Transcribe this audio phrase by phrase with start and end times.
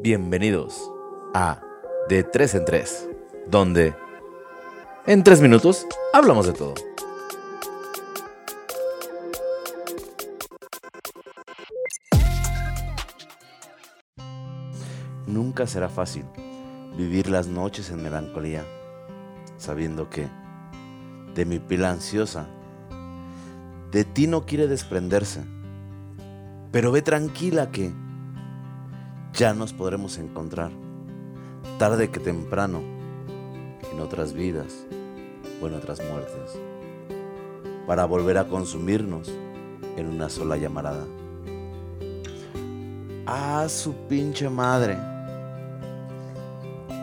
[0.00, 0.90] Bienvenidos
[1.34, 1.60] a
[2.08, 3.08] De 3 en 3,
[3.46, 3.94] donde
[5.06, 6.74] en 3 minutos hablamos de todo.
[15.26, 16.24] Nunca será fácil
[16.96, 18.64] vivir las noches en melancolía,
[19.56, 20.28] sabiendo que
[21.34, 22.46] de mi pila ansiosa,
[23.90, 25.42] de ti no quiere desprenderse.
[26.70, 27.92] Pero ve tranquila que
[29.34, 30.70] ya nos podremos encontrar,
[31.78, 32.82] tarde que temprano,
[33.92, 34.86] en otras vidas
[35.60, 36.60] o en otras muertes,
[37.86, 39.32] para volver a consumirnos
[39.96, 41.04] en una sola llamarada.
[43.26, 44.98] Ah, su pinche madre.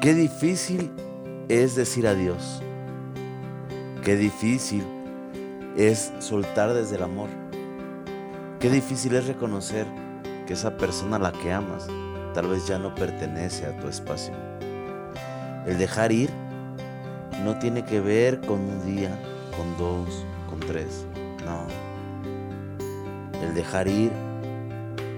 [0.01, 0.89] Qué difícil
[1.49, 2.61] es decir adiós.
[4.05, 4.85] Qué difícil
[5.75, 7.29] es soltar desde el amor.
[8.59, 9.85] Qué difícil es reconocer
[10.47, 11.87] que esa persona a la que amas
[12.33, 14.33] tal vez ya no pertenece a tu espacio.
[15.65, 16.29] El dejar ir
[17.43, 19.09] no tiene que ver con un día,
[19.55, 21.05] con dos, con tres.
[21.45, 21.67] No.
[23.41, 24.11] El dejar ir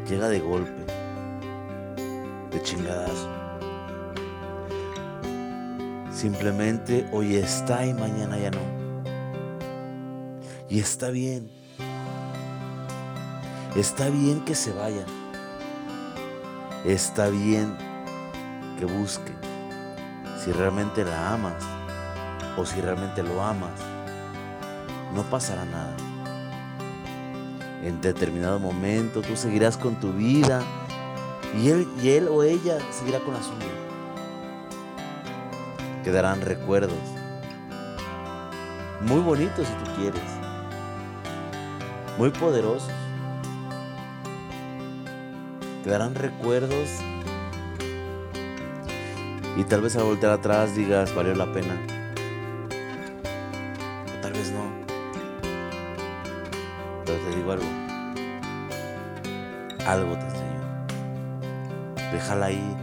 [0.10, 0.86] llega de golpe,
[2.52, 3.30] de chingadazo.
[6.12, 8.60] Simplemente hoy está y mañana ya no.
[10.70, 11.50] Y está bien.
[13.76, 15.06] Está bien que se vaya.
[16.86, 17.78] Está bien
[18.78, 19.32] que busque.
[20.44, 21.64] Si realmente la amas
[22.58, 23.72] o si realmente lo amas,
[25.16, 25.96] no pasará nada.
[27.84, 30.62] En determinado momento tú seguirás con tu vida
[31.58, 33.66] y él, y él o ella seguirá con la suya.
[36.04, 36.98] Quedarán recuerdos
[39.00, 40.22] muy bonitos si tú quieres,
[42.18, 43.03] muy poderosos.
[45.84, 46.90] Quedarán recuerdos
[49.56, 51.78] y tal vez al voltear atrás digas, valió la pena.
[54.08, 54.64] O tal vez no.
[57.06, 57.66] Pero te digo algo.
[59.86, 60.62] Algo te enseño.
[62.12, 62.76] Déjala ir.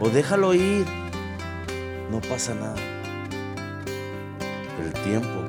[0.00, 0.86] O déjalo ir.
[2.10, 2.76] No pasa nada.
[4.84, 5.44] El tiempo.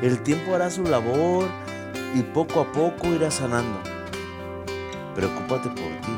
[0.00, 1.46] El tiempo hará su labor
[2.14, 3.97] y poco a poco irá sanando.
[5.18, 6.12] Preocúpate por ti.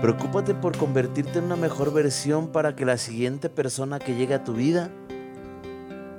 [0.00, 4.44] Preocúpate por convertirte en una mejor versión para que la siguiente persona que llegue a
[4.44, 4.90] tu vida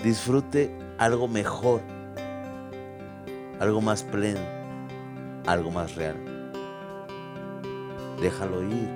[0.04, 1.80] disfrute algo mejor,
[3.62, 4.42] algo más pleno,
[5.46, 6.18] algo más real.
[8.20, 8.90] Déjalo ir.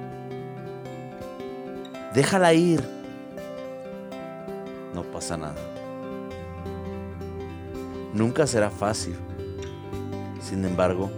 [2.14, 2.84] Déjala ir.
[4.94, 5.62] No pasa nada.
[8.14, 9.16] Nunca será fácil.
[10.42, 11.10] Sin embargo,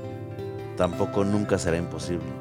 [0.80, 2.32] tampoco nunca será imposible.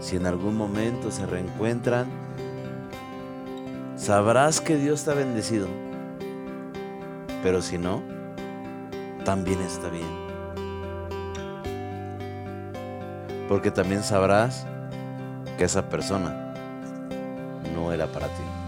[0.00, 2.06] Si en algún momento se reencuentran,
[3.96, 5.68] sabrás que Dios ha bendecido.
[7.42, 8.02] Pero si no,
[9.26, 10.08] también está bien.
[13.46, 14.66] Porque también sabrás
[15.58, 16.54] que esa persona
[17.74, 18.63] no era para ti.